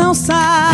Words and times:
não 0.00 0.14
sabem 0.14 0.69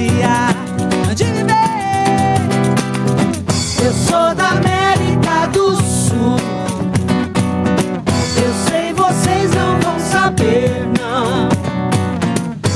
dia 0.00 0.54
de 1.14 1.24
viver. 1.24 1.54
Eu 3.84 3.92
sou 3.92 4.34
da 4.34 4.50
América 4.50 5.46
do 5.52 5.76
Sul. 5.76 6.36
Eu 8.36 8.52
sei, 8.66 8.92
vocês 8.94 9.50
não 9.54 9.78
vão 9.80 9.98
saber, 9.98 10.86
não. 10.98 11.48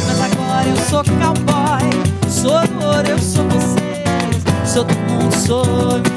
Mas 0.06 0.20
agora 0.20 0.68
eu 0.68 0.76
sou 0.76 1.02
cowboy, 1.04 1.88
sou 2.28 2.56
amor, 2.58 3.08
eu 3.08 3.18
sou 3.18 3.44
vocês. 3.48 4.44
Sou 4.66 4.84
do 4.84 4.94
mundo, 4.94 5.34
sou 5.34 6.13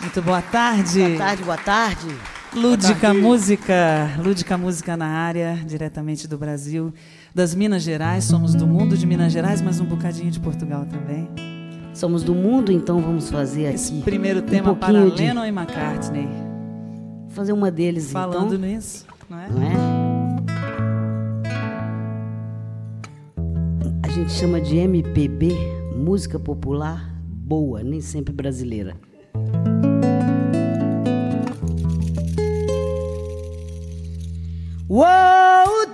Muito 0.00 0.22
boa 0.22 0.40
tarde. 0.42 1.00
Boa 1.00 1.18
tarde, 1.18 1.42
boa 1.44 1.56
tarde. 1.56 2.06
Lúdica 2.54 3.12
Música, 3.12 4.10
Lúdica 4.24 4.56
Música 4.56 4.96
na 4.96 5.06
área, 5.06 5.54
diretamente 5.66 6.26
do 6.26 6.38
Brasil, 6.38 6.92
das 7.34 7.54
Minas 7.54 7.82
Gerais. 7.82 8.24
Somos 8.24 8.54
do 8.54 8.66
mundo 8.66 8.96
de 8.96 9.06
Minas 9.06 9.32
Gerais, 9.32 9.60
mas 9.60 9.80
um 9.80 9.84
bocadinho 9.84 10.30
de 10.30 10.40
Portugal 10.40 10.86
também. 10.86 11.28
Somos 11.92 12.22
do 12.22 12.34
mundo, 12.34 12.70
então 12.72 13.00
vamos 13.00 13.28
fazer 13.30 13.74
Esse 13.74 13.92
aqui 13.94 14.02
primeiro 14.02 14.38
um 14.40 14.42
tema 14.42 14.74
para 14.74 14.92
pouquinho 14.92 15.14
de- 15.14 15.22
Lennon 15.22 15.44
e 15.44 15.48
McCartney. 15.48 16.28
fazer 17.30 17.52
uma 17.52 17.70
deles 17.70 18.10
Falando 18.12 18.54
então, 18.54 18.68
nisso, 18.68 19.04
não 19.28 19.38
é? 19.38 19.48
não 19.50 19.62
é? 19.62 19.72
A 24.04 24.08
gente 24.08 24.32
chama 24.32 24.60
de 24.60 24.76
MPB, 24.76 25.54
música 25.94 26.38
popular 26.38 27.14
boa, 27.26 27.82
nem 27.82 28.00
sempre 28.00 28.32
brasileira. 28.32 28.94
Whoa, 34.90 35.84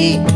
sweet. 0.00 0.29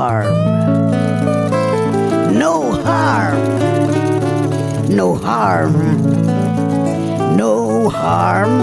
harm. 0.00 0.32
No 2.38 2.72
harm. 2.72 3.38
No 4.88 5.14
harm. 5.14 5.76
No 7.36 7.90
harm. 7.90 8.54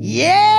Yeah! 0.00 0.56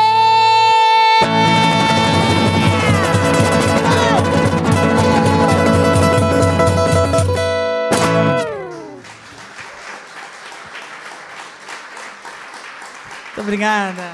Muito 13.25 13.41
obrigada. 13.41 14.13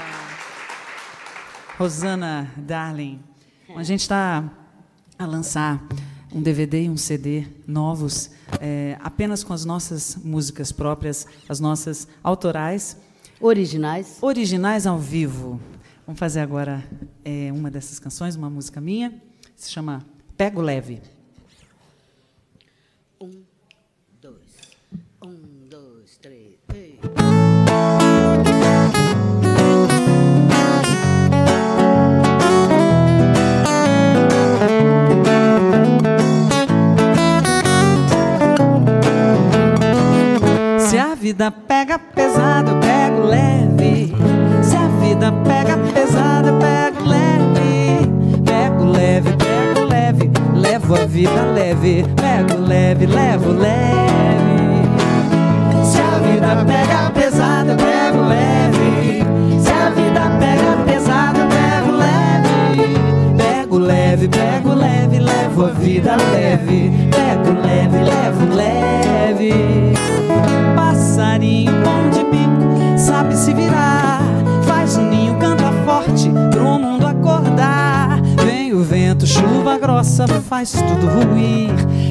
Rosana 1.78 2.50
Darling. 2.56 3.35
A 3.76 3.82
gente 3.82 4.00
está 4.00 4.50
a 5.18 5.26
lançar 5.26 5.86
um 6.34 6.40
DVD 6.40 6.84
e 6.84 6.88
um 6.88 6.96
CD 6.96 7.46
novos, 7.66 8.30
é, 8.58 8.96
apenas 9.02 9.44
com 9.44 9.52
as 9.52 9.66
nossas 9.66 10.16
músicas 10.16 10.72
próprias, 10.72 11.26
as 11.46 11.60
nossas 11.60 12.08
autorais. 12.24 12.96
Originais. 13.38 14.16
Originais 14.22 14.86
ao 14.86 14.98
vivo. 14.98 15.60
Vamos 16.06 16.18
fazer 16.18 16.40
agora 16.40 16.82
é, 17.22 17.52
uma 17.52 17.70
dessas 17.70 17.98
canções, 17.98 18.34
uma 18.34 18.48
música 18.48 18.80
minha, 18.80 19.12
se 19.54 19.70
chama 19.70 20.02
Pego 20.38 20.62
Leve. 20.62 21.02
Vida 41.26 41.50
pega 41.50 41.98
pesado, 41.98 42.70
eu 42.70 42.78
pego 42.78 43.26
leve. 43.26 44.14
Se 44.62 44.76
a 44.76 44.86
vida 45.00 45.32
pega 45.42 45.76
pesado, 45.92 46.50
eu 46.50 46.58
pego 46.60 47.04
leve. 47.04 48.08
Pego 48.44 48.84
leve, 48.84 49.30
pego 49.36 49.86
leve, 49.86 50.30
levo 50.54 50.94
a 50.94 51.04
vida 51.04 51.42
leve. 51.52 52.04
Pego 52.14 52.60
leve, 52.60 53.06
levo 53.06 53.50
leve. 53.50 54.86
Se 55.84 56.00
a 56.00 56.18
vida 56.20 56.64
pega 56.64 57.10
pesado, 57.10 57.70
eu 57.70 57.76
pego 57.76 58.22
leve. 58.28 59.24
Se 59.60 59.72
a 59.72 59.90
vida 59.90 60.30
pega 60.38 60.76
pesado, 60.86 61.40
eu 61.40 61.48
pego 61.48 61.90
leve. 61.96 62.94
Pego 63.36 63.78
leve, 63.78 64.28
pego 64.28 64.74
leve, 64.74 65.18
levo 65.18 65.64
a 65.64 65.70
vida 65.70 66.14
leve. 66.32 66.92
Pego 67.10 67.50
leve, 67.66 67.98
levo 67.98 68.54
leve. 68.54 70.25
Passarinho 71.46 71.72
bom 71.84 72.10
de 72.10 72.24
bico, 72.24 72.98
sabe 72.98 73.36
se 73.36 73.54
virar. 73.54 74.20
Faz 74.66 74.96
um 74.96 75.08
ninho, 75.08 75.38
canta 75.38 75.70
forte 75.84 76.28
pro 76.50 76.78
mundo 76.78 77.06
acordar. 77.06 78.20
Vem 78.44 78.74
o 78.74 78.82
vento, 78.82 79.26
chuva 79.26 79.78
grossa, 79.78 80.26
faz 80.26 80.72
tudo 80.72 81.06
ruir. 81.06 81.70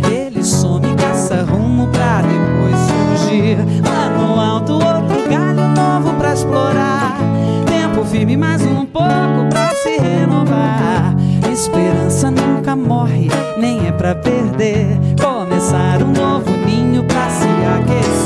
Ele 0.10 0.42
some, 0.42 0.88
caça 0.96 1.44
rumo 1.44 1.88
pra 1.88 2.22
depois 2.22 3.20
surgir. 3.20 3.58
Lá 3.84 4.10
no 4.18 4.40
alto, 4.40 4.74
outro 4.74 5.30
galho 5.30 5.68
novo 5.76 6.14
pra 6.18 6.34
explorar. 6.34 7.18
Tempo 7.66 8.06
firme, 8.06 8.38
mais 8.38 8.62
um 8.62 8.86
pouco 8.86 9.50
pra 9.50 9.72
se 9.76 9.98
renovar. 9.98 11.14
Esperança 11.52 12.32
nunca 12.32 12.74
morre, 12.76 13.30
nem 13.58 13.88
é 13.88 13.92
pra 13.92 14.16
perder. 14.16 14.98
Começar 15.22 16.02
um 16.02 16.12
novo 16.12 16.35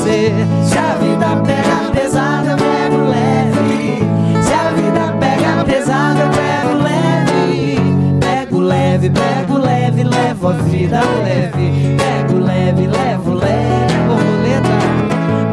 Se 0.09 0.75
a 0.75 0.95
vida 0.95 1.35
pega 1.45 1.91
pesada, 1.93 2.49
eu 2.49 2.57
pego 2.57 3.09
leve. 3.09 3.99
Se 4.41 4.53
a 4.53 4.71
vida 4.71 5.15
pega 5.19 5.63
pesada, 5.63 6.21
eu 6.21 6.29
pego 6.31 6.81
leve. 6.81 7.77
Pego 8.19 8.59
leve, 8.59 9.11
pego 9.11 9.57
leve, 9.59 10.03
levo 10.03 10.47
a 10.47 10.53
vida 10.53 11.01
leve. 11.23 11.95
Pego 11.95 12.39
leve, 12.39 12.87
levo 12.87 13.33
leve. 13.35 13.99
Borboleta, 14.07 14.69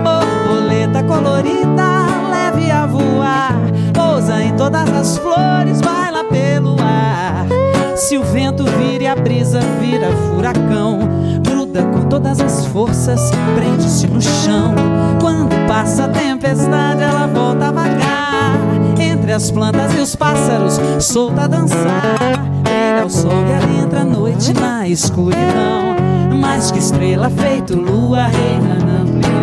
borboleta 0.02 1.02
colorida, 1.02 2.06
leve 2.30 2.70
a 2.70 2.86
voar. 2.86 3.56
Pousa 3.92 4.42
em 4.42 4.56
todas 4.56 4.90
as 4.90 5.18
flores, 5.18 5.82
vai 5.82 6.10
lá 6.10 6.24
pelo 6.24 6.76
ar. 6.80 7.46
Se 7.94 8.16
o 8.16 8.24
vento 8.24 8.64
vira 8.64 9.04
e 9.04 9.06
a 9.06 9.16
brisa 9.16 9.60
vira 9.82 10.10
furacão, 10.30 11.00
gruda 11.76 11.82
com 11.92 12.08
todas 12.08 12.40
as 12.40 12.66
forças, 12.66 13.30
prende-se 13.54 14.06
no 14.06 14.20
chão. 14.20 14.74
Quando 15.20 15.54
passa 15.66 16.04
a 16.04 16.08
tempestade, 16.08 17.02
ela 17.02 17.26
volta 17.26 17.66
a 17.66 17.72
vagar. 17.72 18.56
Entre 18.98 19.32
as 19.32 19.50
plantas 19.50 19.92
e 19.94 19.98
os 19.98 20.16
pássaros, 20.16 20.80
solta 21.00 21.42
a 21.42 21.46
dançar. 21.46 22.16
Brilha 22.62 23.06
o 23.06 23.10
sol 23.10 23.44
e 23.46 23.52
ela 23.52 23.84
entra 23.84 24.04
noite 24.04 24.52
na 24.54 24.88
escuridão. 24.88 25.96
Mais 26.40 26.70
que 26.70 26.78
estrela, 26.78 27.28
feito 27.30 27.76
lua, 27.76 28.24
reina 28.26 28.78
na 28.84 29.02
amplidão. 29.02 29.36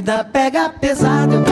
Vida 0.00 0.24
pega 0.24 0.70
pesado, 0.70 1.44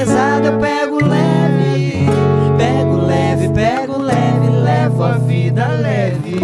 pesado, 0.00 0.46
eu 0.46 0.58
pego 0.58 1.04
leve. 1.04 2.06
Pego 2.56 2.96
leve, 3.06 3.48
pego 3.50 3.98
leve, 3.98 4.48
levo 4.48 5.04
a 5.04 5.12
vida 5.18 5.68
leve. 5.68 6.36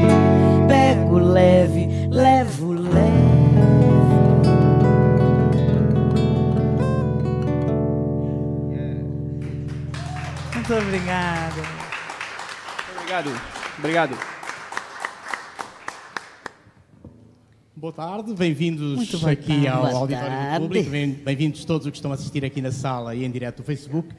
Pego 0.69 1.19
leve, 1.19 2.09
levo 2.11 2.73
leve. 2.73 3.17
Muito 10.55 10.75
obrigada. 10.75 11.63
Obrigado. 12.99 13.31
Obrigado. 13.79 14.36
Boa 17.77 17.93
tarde, 17.93 18.33
bem-vindos 18.35 18.99
aqui 19.25 19.47
tarde. 19.49 19.69
ao 19.69 19.85
Auditório 19.97 20.55
do 20.55 20.61
Público, 20.63 20.91
bem- 20.91 21.11
bem-vindos 21.13 21.65
todos 21.65 21.87
os 21.87 21.91
que 21.91 21.99
estão 21.99 22.11
a 22.11 22.15
assistir 22.15 22.43
aqui 22.45 22.63
na 22.63 22.73
sala 22.73 23.15
e 23.15 23.23
em 23.25 23.31
direto 23.31 23.59
do 23.59 23.63
Facebook. 23.65 24.15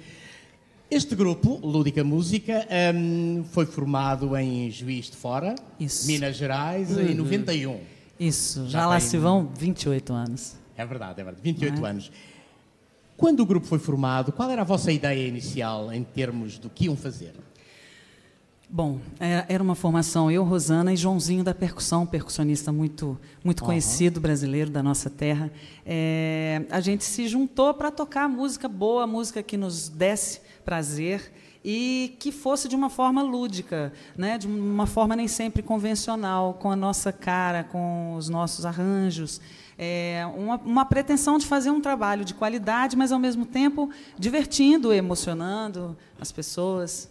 Este 0.92 1.16
grupo, 1.16 1.60
Lúdica 1.64 2.04
Música, 2.04 2.66
hum, 2.96 3.44
foi 3.52 3.66
formado 3.66 4.38
em 4.38 4.70
Juiz 4.70 5.10
de 5.10 5.18
Fora, 5.18 5.56
Isso. 5.80 6.06
Minas 6.08 6.36
Gerais, 6.38 6.96
em 6.98 7.16
91. 7.16 7.80
Isso, 8.20 8.64
já, 8.66 8.80
Já 8.82 8.88
lá 8.88 9.00
tem- 9.00 9.08
se 9.08 9.18
vão 9.18 9.50
28 9.58 10.14
anos. 10.14 10.56
É 10.78 10.86
verdade, 10.86 11.20
é 11.20 11.24
verdade, 11.24 11.42
28 11.44 11.80
Não 11.82 11.88
é? 11.88 11.90
anos. 11.90 12.12
Quando 13.18 13.40
o 13.40 13.46
grupo 13.46 13.66
foi 13.66 13.80
formado, 13.80 14.32
qual 14.32 14.50
era 14.52 14.62
a 14.62 14.66
vossa 14.66 14.92
ideia 14.92 15.28
inicial 15.28 15.92
em 15.92 16.04
termos 16.04 16.60
do 16.60 16.70
que 16.70 16.86
iam 16.86 16.96
fazer? 16.96 17.34
Bom, 18.70 19.00
é- 19.18 19.46
era 19.48 19.64
uma 19.64 19.76
formação 19.76 20.30
eu, 20.30 20.44
Rosana 20.44 20.92
e 20.92 20.98
Joãozinho 20.98 21.42
da 21.42 21.54
percussão, 21.54 22.06
percussionista 22.06 22.70
muito, 22.70 23.18
muito 23.42 23.64
conhecido 23.64 24.20
brasileiro 24.20 24.70
da 24.70 24.84
nossa 24.84 25.10
terra. 25.10 25.50
É, 25.86 26.66
a 26.70 26.82
gente 26.82 27.06
se 27.06 27.30
juntou 27.30 27.74
para 27.74 27.90
tocar 27.90 28.28
música 28.28 28.68
boa, 28.68 29.08
música 29.08 29.42
que 29.42 29.56
nos 29.56 29.88
desse 29.88 30.42
prazer 30.66 31.32
e 31.64 32.18
que 32.20 32.30
fosse 32.30 32.68
de 32.68 32.76
uma 32.76 32.90
forma 32.90 33.22
lúdica, 33.22 33.94
né? 34.18 34.38
de 34.38 34.48
uma 34.48 34.86
forma 34.86 35.16
nem 35.16 35.30
sempre 35.30 35.64
convencional, 35.64 36.56
com 36.56 36.70
a 36.70 36.76
nossa 36.76 37.14
cara, 37.14 37.64
com 37.64 38.16
os 38.16 38.28
nossos 38.28 38.66
arranjos. 38.66 39.40
É 39.78 40.26
uma, 40.36 40.58
uma 40.58 40.86
pretensão 40.86 41.38
de 41.38 41.46
fazer 41.46 41.70
um 41.70 41.80
trabalho 41.80 42.26
de 42.26 42.34
qualidade, 42.34 42.98
mas 42.98 43.14
ao 43.14 43.20
mesmo 43.20 43.46
tempo 43.46 43.90
divertindo, 44.20 44.92
emocionando 44.92 45.96
as 46.20 46.34
pessoas. 46.34 47.10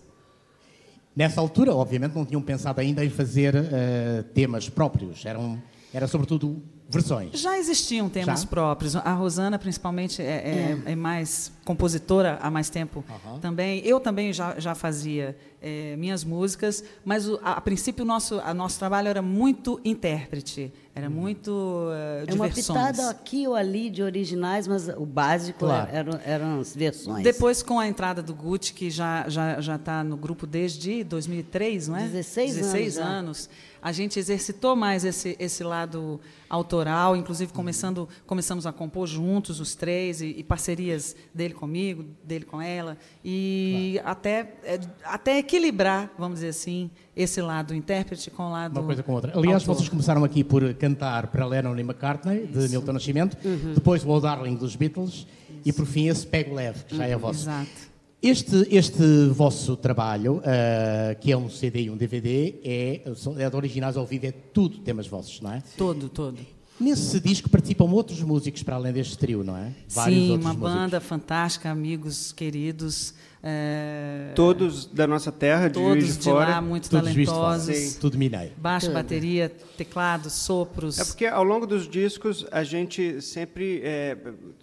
Nessa 1.17 1.41
altura, 1.41 1.75
obviamente, 1.75 2.15
não 2.15 2.27
tinham 2.27 2.43
pensado 2.43 2.79
ainda 2.79 3.03
em 3.03 3.09
fazer 3.09 3.55
uh, 3.55 4.23
temas 4.35 4.69
próprios. 4.69 5.25
Eram, 5.25 5.63
era 5.93 6.07
sobretudo 6.07 6.63
versões. 6.89 7.33
Já 7.41 7.59
existiam 7.59 8.09
temas 8.09 8.43
Já? 8.43 8.47
próprios. 8.47 8.95
A 8.97 9.13
Rosana, 9.13 9.59
principalmente, 9.59 10.23
é, 10.23 10.79
é, 10.87 10.93
é 10.93 10.97
mais 10.97 11.53
compositora 11.65 12.39
há 12.41 12.51
mais 12.51 12.71
tempo 12.71 13.05
Uhum. 13.27 13.39
também. 13.41 13.81
Eu 13.85 13.99
também 13.99 14.33
já, 14.33 14.59
já 14.59 14.75
fazia 14.75 15.37
é, 15.61 15.97
minhas 15.97 16.23
músicas, 16.23 16.85
mas 17.05 17.29
o- 17.29 17.41
a, 17.43 17.53
a 17.55 17.61
princípio 17.61 18.05
o 18.05 18.07
nosso, 18.07 18.39
a 18.41 18.55
nosso 18.55 18.79
trabalho 18.79 19.09
era 19.09 19.21
muito 19.21 19.81
intérprete, 19.85 20.73
era 20.95 21.11
muito 21.11 21.51
uh, 21.51 22.25
É 22.31 22.35
uma 22.35 22.49
diversões. 22.49 22.87
pitada 22.91 23.11
aqui 23.11 23.49
ou 23.49 23.55
ali 23.57 23.91
de 23.91 24.01
originais, 24.03 24.69
mas 24.69 24.89
o 24.89 25.05
básico 25.05 25.59
Claro. 25.61 25.89
eram, 25.93 26.21
eram 26.25 26.61
as 26.61 26.75
versões. 26.77 27.25
Depois, 27.25 27.63
com 27.65 27.81
a 27.81 27.89
entrada 27.89 28.23
do 28.23 28.33
Gucci, 28.33 28.73
que 28.73 28.91
já 28.91 29.29
já 29.29 29.61
já 29.61 29.75
está 29.75 30.05
no 30.05 30.17
grupo 30.17 30.47
desde 30.47 31.03
2003, 31.03 31.89
não 31.89 31.97
é? 31.97 32.03
16 32.07 32.51
anos 32.53 32.67
16 32.73 32.95
já. 32.95 33.05
anos. 33.05 33.51
A 33.87 33.93
gente 33.93 34.19
exercitou 34.19 34.75
mais 34.75 35.05
esse, 35.05 35.37
esse 35.39 35.63
lado 35.63 36.21
autoral, 36.51 37.15
inclusive 37.15 37.53
começando, 37.53 38.09
começamos 38.27 38.67
a 38.67 38.73
compor 38.73 39.07
juntos, 39.07 39.61
os 39.61 39.77
três, 39.77 40.21
e, 40.21 40.35
e 40.39 40.43
parcerias 40.43 41.15
dele 41.33 41.55
comigo, 41.55 42.05
dele 42.25 42.45
com 42.45 42.61
ela, 42.61 42.99
e 43.25 44.01
até, 44.05 44.55
é, 44.65 44.81
até 45.05 45.39
equilibrar, 45.39 46.11
vamos 46.19 46.41
dizer 46.41 46.49
assim, 46.49 46.91
esse 47.15 47.41
lado 47.41 47.73
intérprete 47.77 48.29
com 48.29 48.49
o 48.49 48.51
lado. 48.51 48.73
Uma 48.73 48.87
coisa 48.87 49.05
com 49.05 49.13
outra. 49.13 49.31
Aliás, 49.39 49.63
autor. 49.63 49.77
vocês 49.77 49.89
começaram 49.89 50.25
aqui 50.25 50.43
por 50.43 50.75
cantar 50.75 51.29
para 51.29 51.47
Lennon 51.47 51.77
e 51.77 51.83
McCartney, 51.83 52.45
de 52.45 52.69
Milton 52.69 52.93
Nascimento, 52.93 53.37
Uhum. 53.47 53.75
depois 53.75 54.05
o 54.05 54.19
Darling 54.19 54.57
dos 54.57 54.75
Beatles 54.75 55.29
e, 55.65 55.73
por 55.73 55.87
fim, 55.87 56.09
esse 56.09 56.27
Pego 56.27 56.57
Leve, 56.57 56.83
que 56.87 56.97
já 56.97 57.07
é 57.07 57.17
vosso. 57.17 57.43
Exato. 57.43 57.96
Este, 58.23 58.67
este 58.75 59.27
vosso 59.29 59.77
trabalho, 59.77 60.43
ah, 60.45 61.15
que 61.15 61.31
é 61.31 61.37
um 61.37 61.51
CD 61.51 61.83
e 61.83 61.91
um 61.91 61.97
DVD, 61.97 62.55
é, 62.65 63.03
é 63.39 63.51
de 63.51 63.57
originais 63.57 63.97
ao 63.97 64.07
vivo, 64.07 64.27
é 64.27 64.33
tudo 64.33 64.79
temas 64.79 65.07
vossos, 65.07 65.41
não 65.41 65.53
é? 65.53 65.63
Todo, 65.77 66.09
todo. 66.09 66.56
Nesse 66.79 67.19
disco 67.21 67.49
participam 67.49 67.85
outros 67.87 68.21
músicos 68.21 68.63
para 68.63 68.77
além 68.77 68.93
deste 68.93 69.17
trio, 69.17 69.43
não 69.43 69.57
é? 69.57 69.73
Sim, 69.89 70.31
outros 70.33 70.45
uma 70.45 70.53
músicos. 70.53 70.59
banda 70.73 71.01
fantástica, 71.01 71.71
amigos 71.71 72.33
queridos. 72.33 73.15
é, 73.43 74.33
Todos 74.35 74.85
da 74.87 75.07
nossa 75.07 75.33
terra, 75.33 75.69
de 75.69 75.79
Juiz 75.79 75.89
todos 75.89 76.07
de 76.09 76.19
de 76.19 76.25
Fora. 76.25 76.49
lá, 76.51 76.61
muito 76.61 76.91
Tudo 76.91 77.05
juiz 77.05 77.15
de 77.15 77.25
fora. 77.27 77.39
talentosos. 77.59 77.95
Tudo 77.95 78.19
mineiro. 78.19 78.53
Baixo, 78.59 78.87
Tudo. 78.87 78.95
bateria, 78.95 79.49
teclado, 79.77 80.29
sopros. 80.29 80.99
É 80.99 81.05
porque 81.05 81.27
ao 81.27 81.43
longo 81.45 81.67
dos 81.67 81.89
discos 81.89 82.45
a 82.53 82.63
gente 82.63 83.23
sempre 83.23 83.81
é, 83.83 84.17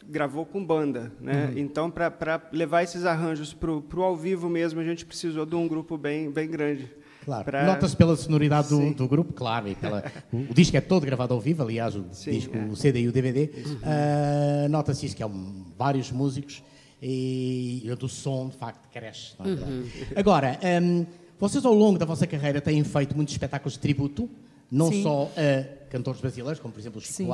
gravou 0.07 0.45
com 0.45 0.63
banda, 0.63 1.11
né? 1.19 1.47
Uhum. 1.51 1.57
Então 1.57 1.89
para 1.89 2.41
levar 2.51 2.83
esses 2.83 3.05
arranjos 3.05 3.53
pro, 3.53 3.81
pro 3.81 4.03
ao 4.03 4.15
vivo 4.15 4.47
mesmo 4.49 4.79
a 4.79 4.83
gente 4.83 5.03
precisou 5.05 5.45
de 5.47 5.55
um 5.55 5.67
grupo 5.67 5.97
bem 5.97 6.29
bem 6.29 6.47
grande. 6.49 6.91
Claro. 7.23 7.65
Nota-se 7.65 7.95
pela 7.95 8.15
sonoridade 8.15 8.69
do, 8.69 8.93
do 8.93 9.07
grupo, 9.07 9.33
claro, 9.33 9.67
e 9.67 9.75
pela, 9.75 10.03
o, 10.31 10.37
o 10.51 10.53
disco 10.53 10.75
é 10.75 10.81
todo 10.81 11.05
gravado 11.05 11.33
ao 11.33 11.39
vivo, 11.39 11.63
aliás, 11.63 11.95
o, 11.95 12.05
Sim, 12.11 12.31
disco, 12.31 12.57
é. 12.57 12.65
o 12.65 12.75
CD 12.75 13.01
e 13.01 13.07
o 13.07 13.11
DVD. 13.11 13.49
Ah, 13.83 14.67
Nota-se 14.69 15.05
isso, 15.05 15.15
que 15.15 15.23
é 15.23 15.25
um, 15.25 15.65
vários 15.77 16.11
músicos 16.11 16.63
e, 17.01 17.81
e 17.83 17.91
o 17.91 18.07
som, 18.07 18.49
de 18.49 18.57
facto, 18.57 18.89
cresce. 18.89 19.33
é 19.39 19.43
verdade? 19.43 19.91
Agora, 20.15 20.59
hum, 20.81 21.05
vocês 21.39 21.65
ao 21.65 21.73
longo 21.73 21.97
da 21.97 22.05
vossa 22.05 22.25
carreira 22.25 22.61
têm 22.61 22.83
feito 22.83 23.15
muitos 23.15 23.33
espetáculos 23.33 23.73
de 23.73 23.79
tributo, 23.79 24.29
não 24.71 24.89
Sim. 24.89 25.03
só 25.03 25.31
a 25.37 25.87
cantores 25.89 26.19
brasileiros, 26.21 26.59
como 26.59 26.73
por 26.73 26.79
exemplo 26.79 26.99
o 26.99 27.01
Chico 27.01 27.13
Sim. 27.15 27.27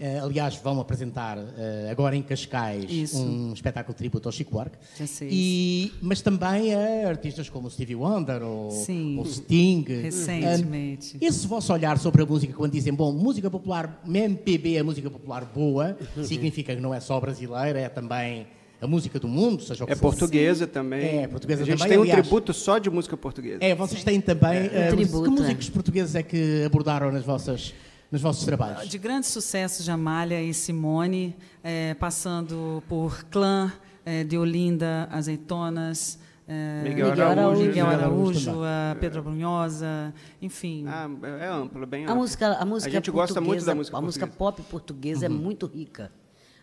Ah, 0.00 0.22
aliás, 0.24 0.54
vão 0.62 0.78
apresentar 0.80 1.36
ah, 1.38 1.90
agora 1.90 2.14
em 2.14 2.22
Cascais 2.22 2.84
Isso. 2.88 3.18
um 3.20 3.52
espetáculo 3.52 3.92
de 3.94 3.98
tributo 3.98 4.28
ao 4.28 4.32
Chico 4.32 4.52
Buarque. 4.52 4.78
E, 5.22 5.92
mas 6.00 6.20
também 6.22 6.72
a 6.74 7.08
artistas 7.08 7.48
como 7.50 7.66
o 7.66 7.70
Stevie 7.70 7.96
Wonder 7.96 8.42
ou, 8.42 8.70
Sim. 8.70 9.18
ou 9.18 9.24
Sting. 9.24 9.84
Recentemente. 10.02 11.16
Ah, 11.20 11.24
esse 11.26 11.46
vosso 11.46 11.72
olhar 11.72 11.98
sobre 11.98 12.22
a 12.22 12.26
música, 12.26 12.52
quando 12.52 12.72
dizem, 12.72 12.94
bom, 12.94 13.12
música 13.12 13.50
popular, 13.50 14.00
MPB 14.06 14.76
é 14.76 14.82
música 14.82 15.10
popular 15.10 15.44
boa, 15.44 15.96
significa 16.24 16.74
que 16.74 16.80
não 16.80 16.94
é 16.94 17.00
só 17.00 17.18
brasileira, 17.20 17.80
é 17.80 17.88
também 17.88 18.46
a 18.80 18.86
música 18.86 19.18
do 19.18 19.26
mundo, 19.26 19.60
seja 19.64 19.82
o 19.82 19.86
que 19.88 19.92
É 19.92 19.96
for. 19.96 20.10
portuguesa 20.10 20.64
também. 20.64 21.22
É, 21.22 21.26
portuguesa 21.26 21.62
A 21.64 21.66
gente 21.66 21.78
também, 21.78 21.88
tem 21.90 21.98
um 21.98 22.02
aliás. 22.02 22.20
tributo 22.20 22.54
só 22.54 22.78
de 22.78 22.88
música 22.88 23.16
portuguesa. 23.16 23.58
É, 23.60 23.74
vocês 23.74 24.04
têm 24.04 24.20
também. 24.20 24.66
ah, 24.66 24.90
tributo, 24.90 25.24
que 25.32 25.40
é. 25.40 25.42
músicos 25.42 25.68
portugueses 25.70 26.14
é 26.14 26.22
que 26.22 26.62
abordaram 26.64 27.10
nas 27.10 27.24
vossas, 27.24 27.74
nos 28.10 28.20
vossos 28.22 28.44
trabalhos? 28.44 28.88
De 28.88 28.98
grandes 28.98 29.30
sucessos 29.30 29.84
de 29.84 29.90
Amália 29.90 30.42
e 30.42 30.52
Simone, 30.54 31.36
eh, 31.62 31.94
passando 31.94 32.82
por 32.88 33.24
Clã, 33.24 33.72
eh, 34.04 34.24
de 34.24 34.38
Olinda, 34.38 35.08
Azeitonas, 35.10 36.18
eh, 36.46 36.80
Miguel 36.84 37.10
Miguel 37.10 37.28
Araújo. 37.28 37.62
Miguel 37.62 37.86
Araújo 37.86 38.62
a 38.64 38.96
Pedro 38.98 39.22
Brunhosa, 39.22 40.14
enfim. 40.40 40.84
Ah, 40.88 41.08
é 41.22 41.44
é 41.44 41.48
amplo, 41.48 41.82
é 41.82 41.86
bem 41.86 42.04
A 42.04 42.08
amplo. 42.08 42.22
música, 42.22 42.52
a 42.54 42.64
música 42.64 42.90
gente 42.90 43.10
gosta 43.10 43.40
muito 43.40 43.64
da 43.64 43.74
música 43.74 43.96
A 43.96 44.00
música 44.00 44.26
portuguesa. 44.26 44.38
pop 44.62 44.70
portuguesa 44.70 45.26
é 45.26 45.28
muito 45.28 45.66
rica. 45.66 46.10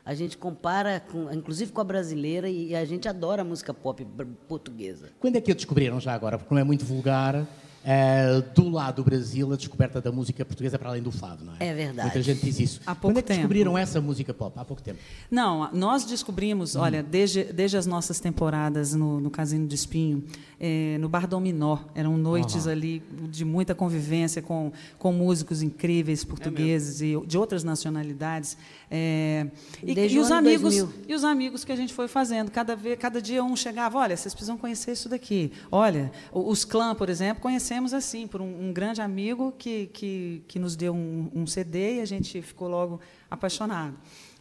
A 0.04 0.14
gente 0.14 0.38
compara, 0.38 1.00
com, 1.00 1.32
inclusive 1.34 1.72
com 1.72 1.82
a 1.82 1.84
brasileira, 1.84 2.48
e 2.48 2.76
a 2.76 2.86
gente 2.86 3.08
adora 3.08 3.42
a 3.42 3.46
música 3.46 3.74
pop 3.74 4.06
portuguesa. 4.48 5.10
Quando 5.20 5.36
é 5.36 5.42
que 5.42 5.52
a 5.52 5.56
descobriram 5.56 6.00
já 6.00 6.14
agora? 6.14 6.38
Porque 6.38 6.54
não 6.54 6.62
é 6.62 6.64
muito 6.64 6.86
vulgar. 6.86 7.44
Ah, 7.86 8.42
do 8.56 8.68
lado 8.70 8.96
do 8.96 9.04
Brasil, 9.04 9.54
a 9.54 9.56
descoberta 9.56 10.02
da 10.02 10.12
música 10.12 10.44
portuguesa 10.44 10.80
para 10.80 10.90
além 10.90 11.04
do 11.04 11.12
fado, 11.12 11.46
não 11.46 11.54
é? 11.60 11.68
É 11.68 11.74
verdade. 11.74 12.02
Muita 12.02 12.22
gente 12.24 12.44
diz 12.44 12.60
isso. 12.60 12.82
Há 12.86 12.96
Quando 12.96 13.02
pouco 13.02 13.20
é 13.20 13.22
que 13.22 13.28
tempo. 13.28 13.40
descobriram 13.42 13.78
essa 13.78 14.02
música 14.02 14.34
pop? 14.34 14.58
Há 14.60 14.66
pouco 14.66 14.82
tempo. 14.82 15.00
Não, 15.30 15.70
nós 15.72 16.04
descobrimos, 16.04 16.76
olha, 16.76 17.04
desde, 17.04 17.44
desde 17.44 17.78
as 17.78 17.86
nossas 17.86 18.20
temporadas 18.20 18.96
no, 18.96 19.20
no 19.20 19.30
Casino 19.30 19.68
de 19.68 19.76
Espinho, 19.76 20.24
eh, 20.60 20.98
no 21.00 21.08
Bar 21.08 21.28
Dominó, 21.28 21.78
eram 21.94 22.18
noites 22.18 22.66
ali 22.66 23.04
de 23.30 23.46
muita 23.46 23.76
convivência 23.76 24.42
com, 24.42 24.72
com 24.98 25.12
músicos 25.12 25.62
incríveis 25.62 26.24
portugueses 26.24 27.02
e 27.02 27.16
de 27.28 27.38
outras 27.38 27.64
nacionalidades. 27.64 28.58
Eh, 28.96 29.48
e, 29.84 29.94
Desde 29.94 30.18
e 30.18 30.20
os 30.20 30.32
amigos 30.32 30.76
2000. 30.78 31.06
e 31.10 31.14
os 31.14 31.24
amigos 31.24 31.66
que 31.66 31.72
a 31.72 31.76
gente 31.76 31.94
foi 31.94 32.08
fazendo. 32.08 32.50
Cada, 32.52 32.76
vez, 32.76 32.98
cada 32.98 33.22
dia 33.22 33.44
um 33.44 33.56
chegava, 33.56 33.98
olha, 33.98 34.16
vocês 34.16 34.34
precisam 34.34 34.58
conhecer 34.58 34.92
isso 34.94 35.10
daqui. 35.10 35.52
Olha, 35.72 36.12
os 36.32 36.64
clã, 36.64 36.96
por 36.96 37.10
exemplo, 37.10 37.42
conhecemos 37.42 37.94
assim, 37.94 38.26
por 38.28 38.42
um, 38.42 38.68
um 38.70 38.74
grande 38.74 39.02
amigo 39.02 39.54
que, 39.58 39.88
que, 39.94 40.44
que 40.48 40.58
nos 40.60 40.76
deu 40.76 40.94
um, 40.94 41.30
um 41.36 41.46
CD 41.46 41.98
e 41.98 42.02
a 42.02 42.06
gente 42.06 42.42
ficou 42.42 42.68
logo 42.70 43.00
apaixonado. 43.30 43.96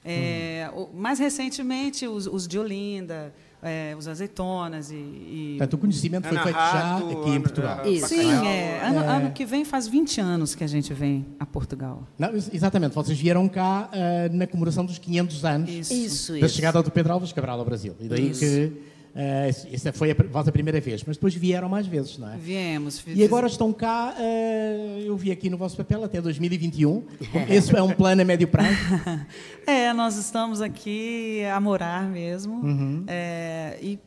É, 0.05 0.71
o- 0.75 0.91
mais 0.95 1.19
recentemente, 1.19 2.07
os, 2.07 2.27
os 2.27 2.47
de 2.47 2.59
Olinda, 2.59 3.35
é, 3.65 3.95
os 3.97 4.07
azeitonas 4.07 4.91
e. 4.91 4.95
e- 4.95 5.55
Portanto, 5.59 5.75
o 5.75 5.79
conhecimento 5.79 6.29
foi 6.29 6.37
Ana 6.37 6.45
feito 6.45 6.57
Rato, 6.57 7.11
já 7.11 7.19
aqui 7.21 7.31
em 7.31 7.41
Portugal. 7.41 7.87
Isso. 7.87 8.09
Sim, 8.09 8.31
é, 8.47 8.81
ano, 8.85 8.99
ano 9.01 9.31
que 9.33 9.45
vem 9.47 9.65
faz 9.65 9.89
20 9.89 10.21
anos 10.21 10.55
que 10.55 10.63
a 10.63 10.67
gente 10.67 10.93
vem 10.93 11.25
a 11.41 11.47
Portugal. 11.47 12.07
Não, 12.19 12.29
ex- 12.33 12.51
exatamente, 12.53 12.95
vocês 12.95 13.19
vieram 13.19 13.49
cá 13.49 13.89
ah, 13.93 14.29
na 14.31 14.47
comemoração 14.47 14.85
dos 14.85 14.99
500 14.99 15.45
anos 15.45 15.71
Isso. 15.71 15.93
Isso, 15.95 16.33
da 16.33 16.39
isso. 16.47 16.55
chegada 16.57 16.83
do 16.83 16.91
Pedro 16.91 17.13
Alves 17.15 17.33
Cabral 17.33 17.59
ao 17.59 17.65
Brasil. 17.65 17.95
E 18.01 18.09
daí 18.09 18.31
que 18.31 18.73
ah, 19.17 19.47
essa 19.73 19.93
foi 19.93 20.11
a 20.11 20.15
vossa 20.31 20.51
primeira 20.51 20.81
vez, 20.81 21.03
mas 21.07 21.17
depois 21.17 21.35
vieram 21.35 21.69
mais 21.69 21.87
vezes, 21.87 22.19
não 22.19 22.33
é? 22.33 22.37
Viemos. 22.37 22.99
fiz- 22.99 23.17
E 23.17 23.25
agora 23.25 23.47
estão 23.47 23.73
cá, 23.73 24.15
ah, 24.19 25.01
eu 25.05 25.17
vi 25.17 25.31
aqui 25.31 25.49
no 25.49 25.57
vosso 25.57 25.77
papel, 25.77 26.03
até 26.05 26.21
2021. 26.21 27.05
Esse 27.49 27.75
é 27.77 27.83
um 27.83 27.93
plano 27.93 28.23
a 28.23 28.25
médio 28.25 28.49
prazo. 28.49 28.69
É, 29.67 29.95
nós 29.95 30.17
estamos 30.19 30.61
aqui 30.61 31.43
a 31.47 31.59
morar 31.59 32.07
mesmo. 32.07 32.57
Uhum. 32.57 33.05
É, 33.07 33.79
e 33.81 33.99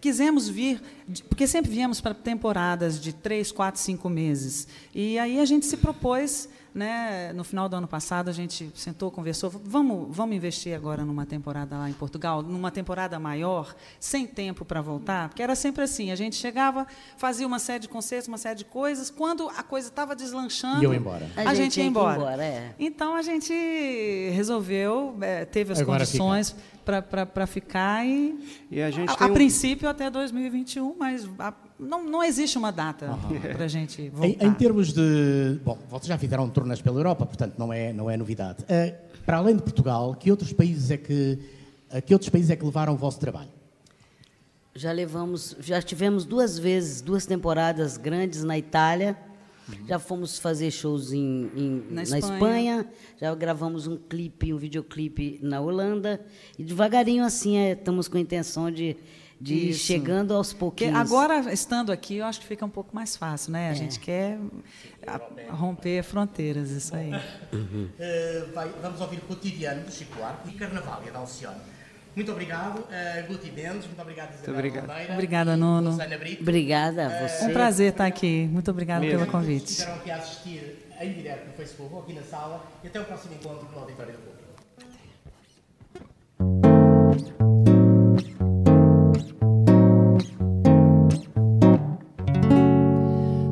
quisemos 0.00 0.48
vir, 0.48 0.80
porque 1.28 1.46
sempre 1.48 1.68
viemos 1.70 2.00
para 2.00 2.14
temporadas 2.14 3.00
de 3.00 3.12
três, 3.12 3.50
quatro, 3.50 3.80
cinco 3.80 4.08
meses. 4.08 4.68
E 4.94 5.18
aí 5.18 5.40
a 5.40 5.44
gente 5.44 5.66
se 5.66 5.76
propôs, 5.76 6.48
né, 6.74 7.32
no 7.32 7.44
final 7.44 7.68
do 7.68 7.76
ano 7.76 7.88
passado, 7.88 8.28
a 8.28 8.32
gente 8.32 8.70
sentou, 8.74 9.10
conversou, 9.10 9.50
vamos, 9.50 10.14
vamos 10.14 10.36
investir 10.36 10.74
agora 10.74 11.04
numa 11.04 11.26
temporada 11.26 11.76
lá 11.76 11.90
em 11.90 11.92
Portugal, 11.92 12.42
numa 12.42 12.70
temporada 12.70 13.18
maior, 13.18 13.74
sem 13.98 14.26
tempo 14.26 14.64
para 14.64 14.80
voltar, 14.80 15.28
porque 15.28 15.42
era 15.42 15.54
sempre 15.54 15.84
assim, 15.84 16.10
a 16.10 16.16
gente 16.16 16.36
chegava, 16.36 16.86
fazia 17.16 17.46
uma 17.46 17.58
série 17.58 17.80
de 17.80 17.88
concertos, 17.88 18.28
uma 18.28 18.38
série 18.38 18.56
de 18.56 18.64
coisas, 18.64 19.10
quando 19.10 19.48
a 19.48 19.62
coisa 19.62 19.88
estava 19.88 20.14
deslanchando, 20.14 20.82
Iam 20.82 20.94
embora. 20.94 21.28
A, 21.36 21.54
gente 21.54 21.80
ia 21.80 21.86
embora. 21.86 22.42
é. 22.42 22.74
Então 22.78 23.14
a 23.14 23.22
gente 23.22 23.52
resolveu, 24.32 25.16
eh, 25.20 25.44
teve 25.44 25.72
as 25.72 25.80
Agora 25.80 26.04
condições 26.04 26.54
para 26.84 27.46
ficar 27.46 28.04
e. 28.06 28.38
E 28.70 28.80
a 28.82 28.90
gente 28.90 29.10
a, 29.10 29.16
tem 29.16 29.26
a 29.26 29.30
um- 29.30 29.34
princípio 29.34 29.88
até 29.88 30.10
2021, 30.10 30.96
mas 30.98 31.28
a- 31.38 31.54
não, 31.78 32.04
não 32.04 32.22
existe 32.22 32.56
uma 32.58 32.70
data 32.72 33.16
para 33.54 33.64
a 33.64 33.68
gente 33.68 34.02
Em, 34.02 34.10
voltar. 34.10 34.44
em 34.46 34.54
termos 34.54 34.92
de. 34.92 35.60
Bom, 35.64 35.78
vocês 35.90 36.06
já 36.08 36.18
fizeram 36.18 36.48
turnês 36.48 36.80
pela 36.80 36.98
Europa, 36.98 37.24
portanto 37.26 37.54
não 37.58 37.72
é, 37.72 37.92
não 37.92 38.10
é 38.10 38.16
novidade. 38.16 38.64
Ah, 38.68 38.94
para 39.24 39.36
além 39.38 39.56
de 39.56 39.62
Portugal, 39.62 40.14
que 40.14 40.30
outros 40.30 40.52
países 40.52 40.90
é 40.90 40.96
que. 40.96 41.38
a 41.92 42.00
que 42.00 42.12
outros 42.12 42.28
países 42.30 42.50
é 42.50 42.56
que 42.56 42.64
levaram 42.64 42.94
o 42.94 42.96
vosso 42.96 43.18
trabalho? 43.20 43.48
Já 44.74 44.92
levamos, 44.92 45.56
já 45.60 45.82
tivemos 45.82 46.24
duas 46.24 46.58
vezes, 46.58 47.00
duas 47.00 47.26
temporadas 47.26 47.96
grandes 47.96 48.44
na 48.44 48.56
Itália. 48.56 49.16
Já 49.88 49.98
fomos 49.98 50.38
fazer 50.38 50.70
shows 50.70 51.12
em, 51.12 51.50
em- 51.56 51.84
Na 51.90 51.96
na, 51.96 52.02
Espanha. 52.02 52.22
Espanha. 52.34 52.88
Já 53.20 53.34
gravamos 53.34 53.86
um 53.86 53.96
clipe, 53.96 54.52
um 54.52 54.56
videoclipe 54.58 55.38
na 55.42 55.60
Holanda. 55.60 56.20
E 56.58 56.64
devagarinho 56.64 57.24
assim, 57.24 57.56
é, 57.56 57.72
estamos 57.72 58.08
com 58.08 58.16
a 58.16 58.20
intenção 58.20 58.70
de, 58.70 58.96
de 59.40 59.70
Isso. 59.70 59.84
chegando 59.84 60.34
aos 60.34 60.52
Porque 60.52 60.84
pouquinhos. 60.86 60.96
agora, 61.12 61.52
estando 61.52 61.90
aqui, 61.90 62.16
eu 62.16 62.26
acho 62.26 62.40
que 62.40 62.46
fica 62.46 62.64
um 62.64 62.70
pouco 62.70 62.94
mais 62.94 63.16
fácil, 63.16 63.50
É. 63.50 63.52
né? 63.52 63.70
A 63.70 63.74
gente 63.74 63.98
quer 63.98 64.38
a- 65.06 65.52
romper 65.54 66.02
fronteiras, 66.02 66.70
isso 66.70 66.94
aí. 66.94 67.10
Eh, 67.98 68.44
vai- 68.54 68.70
vamos 68.82 69.00
ouvir 69.00 69.20
Cotidiano 69.20 69.84
do 69.84 69.90
Chico 69.92 70.14
Buarque 70.16 70.50
e 70.50 70.52
Carnavália 70.52 71.10
da 71.12 71.18
Alcione. 71.20 71.56
Muito 72.14 72.32
obrigado, 72.32 72.80
uh, 72.80 73.26
Guti 73.28 73.50
Mendes, 73.52 73.86
muito 73.86 74.02
obrigado, 74.02 74.34
Isabel 74.34 74.54
obrigado. 74.54 74.86
Bandeira 74.86 75.12
Obrigada, 75.12 75.56
Nuno. 75.56 75.96
Obrigada 76.40 77.06
a 77.06 77.28
você. 77.28 77.44
Um 77.46 77.52
prazer 77.52 77.92
estar 77.92 78.06
aqui. 78.06 78.48
Muito 78.50 78.70
obrigada 78.70 79.00
Mesmo. 79.00 79.20
pelo 79.20 79.30
convite. 79.30 79.70
Estiveram 79.70 79.96
aqui 79.96 80.10
a 80.10 80.16
assistir 80.16 80.86
em 81.00 81.12
direto 81.12 81.46
no 81.46 81.52
Facebook 81.54 81.94
ou 81.94 82.02
aqui 82.02 82.12
na 82.12 82.22
sala 82.22 82.64
e 82.82 82.88
até 82.88 83.00
o 83.00 83.04
próximo 83.04 83.34
encontro 83.34 83.68
no 83.72 83.78
Auditório 83.78 84.12
do 84.12 84.18
Público. 84.18 84.40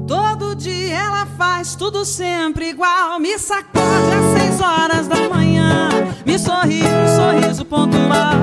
Todo 0.07 0.55
dia 0.57 0.99
ela 0.99 1.27
faz 1.27 1.77
tudo 1.77 2.05
sempre 2.05 2.71
igual. 2.71 3.19
Me 3.21 3.39
sacode 3.39 4.13
às 4.13 4.41
seis 4.41 4.61
horas 4.61 5.07
da 5.07 5.29
manhã. 5.29 5.98
Me 6.29 6.39
sorri 6.39 6.83
um 6.83 7.09
sorriso 7.17 7.65
pontual. 7.65 8.35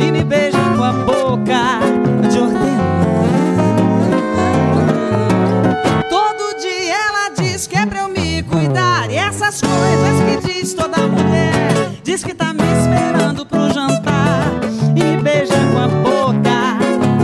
E 0.00 0.10
me 0.10 0.24
beija 0.24 0.58
com 0.76 0.82
a 0.82 0.90
boca 0.90 1.78
de 2.28 2.36
hortelã. 2.36 2.76
Todo 6.10 6.58
dia 6.60 6.96
ela 6.96 7.28
diz 7.28 7.68
que 7.68 7.76
é 7.76 7.86
pra 7.86 8.00
eu 8.00 8.08
me 8.08 8.42
cuidar. 8.42 9.08
E 9.08 9.14
essas 9.14 9.60
coisas 9.60 10.42
que 10.42 10.52
diz 10.52 10.74
toda 10.74 11.06
mulher. 11.06 11.92
Diz 12.02 12.24
que 12.24 12.34
tá 12.34 12.52
me 12.52 12.64
esperando 12.64 13.46
pro 13.46 13.72
jantar. 13.72 14.50
E 14.96 15.04
me 15.04 15.22
beija 15.22 15.54
com 15.54 15.78
a 15.78 15.86
boca 15.86 16.76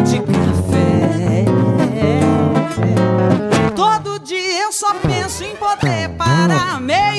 de 0.05 0.21
café. 0.21 1.45
Todo 3.75 4.21
dia 4.21 4.63
eu 4.63 4.71
só 4.73 4.95
penso 4.95 5.43
em 5.43 5.57
poder 5.57 6.09
parar. 6.11 6.81
Meio-dia 6.81 7.12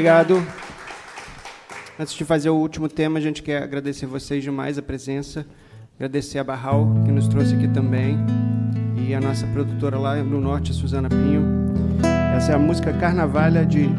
obrigado. 0.00 0.42
Antes 1.98 2.14
de 2.14 2.24
fazer 2.24 2.48
o 2.48 2.54
último 2.54 2.88
tema, 2.88 3.18
a 3.18 3.22
gente 3.22 3.42
quer 3.42 3.62
agradecer 3.62 4.06
vocês 4.06 4.42
demais 4.42 4.78
a 4.78 4.82
presença, 4.82 5.44
agradecer 5.96 6.38
a 6.38 6.44
Barral, 6.44 6.88
que 7.04 7.12
nos 7.12 7.28
trouxe 7.28 7.54
aqui 7.54 7.68
também, 7.68 8.16
e 8.96 9.14
a 9.14 9.20
nossa 9.20 9.46
produtora 9.48 9.98
lá 9.98 10.16
no 10.16 10.40
norte, 10.40 10.70
a 10.70 10.74
Suzana 10.74 11.10
Pinho. 11.10 11.44
Essa 12.34 12.52
é 12.52 12.54
a 12.54 12.58
música 12.58 12.94
Carnavalha 12.94 13.66
de 13.66 13.90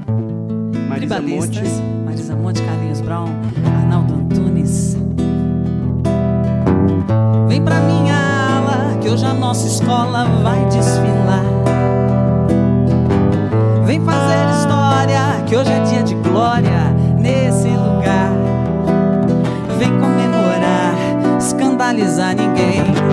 Marisa 0.89 1.21
Monte. 1.21 1.61
Marisa 2.03 2.35
Monte, 2.35 2.63
Carlinhos 2.63 3.01
Brown, 3.01 3.27
Arnaldo 3.63 4.15
Antunes. 4.15 4.97
Vem 7.47 7.63
pra 7.63 7.79
minha 7.79 8.15
ala, 8.57 8.97
que 8.97 9.07
hoje 9.07 9.23
a 9.23 9.35
nossa 9.35 9.67
escola 9.67 10.25
vai 10.41 10.65
desfilar. 10.65 11.60
Que 15.51 15.57
hoje 15.57 15.69
é 15.69 15.79
dia 15.81 16.01
de 16.01 16.15
glória 16.15 16.95
nesse 17.19 17.67
lugar. 17.67 18.31
Vem 19.77 19.89
comemorar, 19.99 20.95
escandalizar 21.37 22.33
ninguém. 22.33 23.10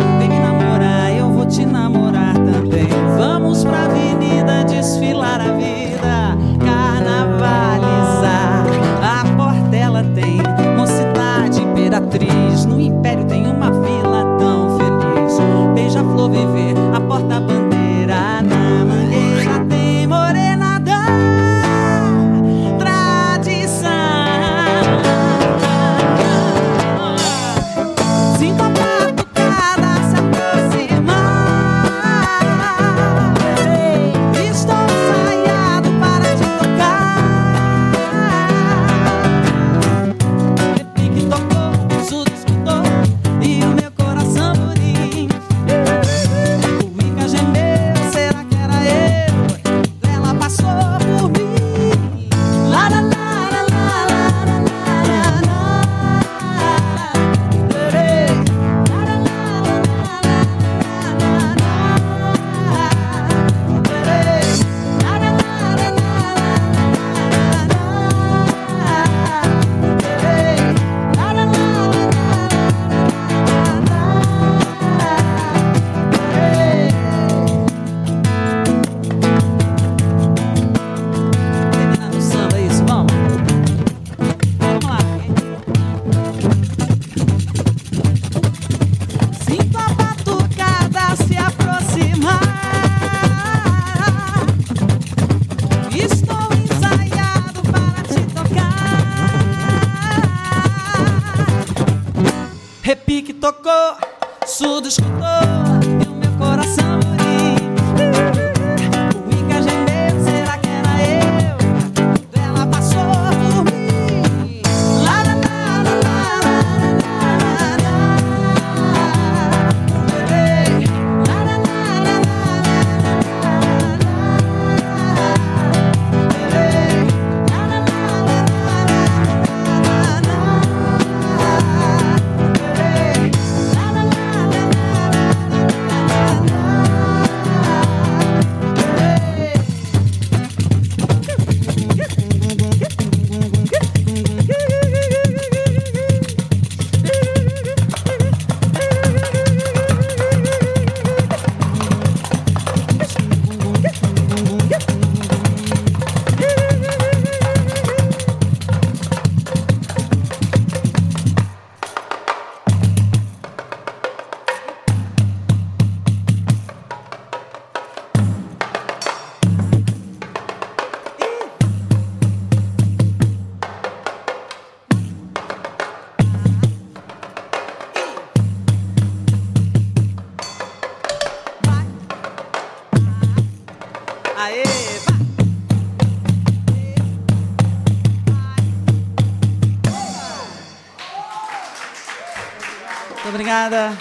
Obrigada. 193.69 193.93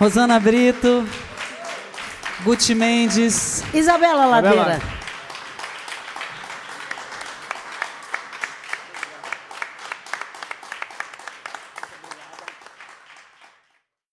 Rosana 0.00 0.40
Brito, 0.40 1.06
Guti 2.44 2.74
Mendes. 2.74 3.62
Isabela 3.74 4.26
Isabela. 4.26 4.26
Ladeira. 4.26 4.80